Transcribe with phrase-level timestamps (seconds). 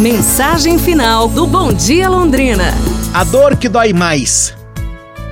[0.00, 2.72] Mensagem final do Bom Dia Londrina.
[3.12, 4.56] A dor que dói mais.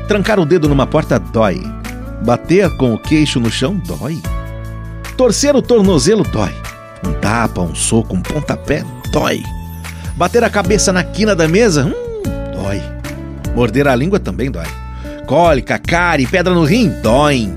[0.06, 1.58] Trancar o dedo numa porta dói.
[2.22, 4.20] Bater com o queixo no chão dói.
[5.16, 6.54] Torcer o tornozelo dói.
[7.02, 9.42] Um tapa, um soco, um pontapé dói.
[10.18, 11.94] Bater a cabeça na quina da mesa, hum,
[12.54, 12.82] dói.
[13.54, 14.68] Morder a língua também dói.
[15.26, 17.50] Cólica, cárie, pedra no rim, dói.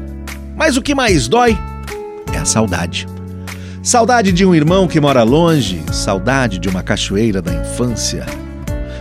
[0.55, 1.57] Mas o que mais dói
[2.33, 3.05] é a saudade.
[3.83, 8.27] Saudade de um irmão que mora longe, saudade de uma cachoeira da infância.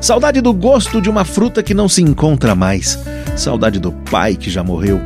[0.00, 2.98] Saudade do gosto de uma fruta que não se encontra mais.
[3.36, 4.98] Saudade do pai que já morreu.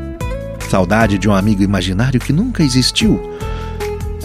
[0.70, 3.20] Saudade de um amigo imaginário que nunca existiu.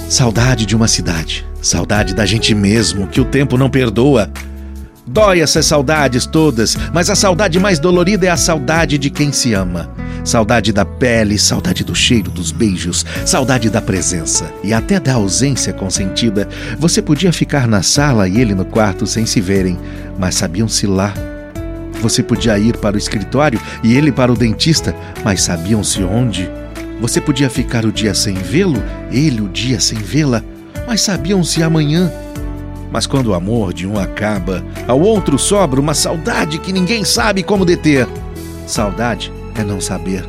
[0.08, 1.44] Saudade de uma cidade.
[1.64, 4.30] Saudade da gente mesmo, que o tempo não perdoa.
[5.06, 9.56] Dói essas saudades todas, mas a saudade mais dolorida é a saudade de quem se
[9.56, 9.90] ama.
[10.30, 15.74] Saudade da pele, saudade do cheiro dos beijos, saudade da presença e até da ausência
[15.74, 16.48] consentida.
[16.78, 19.76] Você podia ficar na sala e ele no quarto sem se verem,
[20.20, 21.16] mas sabiam-se lá.
[22.00, 26.48] Você podia ir para o escritório e ele para o dentista, mas sabiam-se onde.
[27.02, 30.44] Você podia ficar o dia sem vê-lo, ele o dia sem vê-la,
[30.86, 32.14] mas sabiam-se amanhã.
[32.92, 37.42] Mas quando o amor de um acaba, ao outro sobra uma saudade que ninguém sabe
[37.42, 38.08] como deter.
[38.68, 40.28] Saudade é não saber.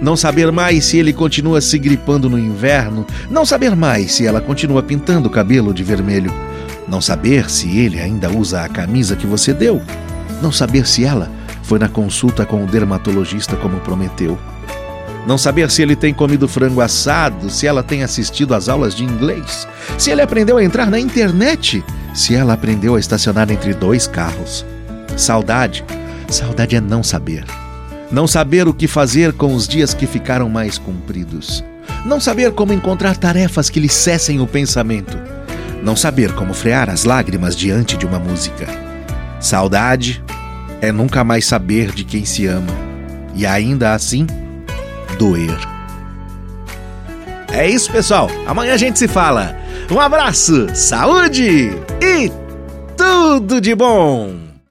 [0.00, 4.40] Não saber mais se ele continua se gripando no inverno, não saber mais se ela
[4.40, 6.32] continua pintando o cabelo de vermelho,
[6.88, 9.80] não saber se ele ainda usa a camisa que você deu,
[10.42, 11.30] não saber se ela
[11.62, 14.36] foi na consulta com o dermatologista como prometeu.
[15.26, 19.04] Não saber se ele tem comido frango assado, se ela tem assistido às aulas de
[19.04, 24.08] inglês, se ele aprendeu a entrar na internet, se ela aprendeu a estacionar entre dois
[24.08, 24.66] carros.
[25.16, 25.84] Saudade.
[26.28, 27.44] Saudade é não saber.
[28.12, 31.64] Não saber o que fazer com os dias que ficaram mais compridos.
[32.04, 35.16] Não saber como encontrar tarefas que lhe cessem o pensamento.
[35.82, 38.66] Não saber como frear as lágrimas diante de uma música.
[39.40, 40.22] Saudade
[40.82, 42.72] é nunca mais saber de quem se ama
[43.34, 44.26] e ainda assim
[45.18, 45.58] doer.
[47.50, 48.30] É isso, pessoal.
[48.46, 49.56] Amanhã a gente se fala.
[49.90, 52.30] Um abraço, saúde e
[52.96, 54.51] tudo de bom!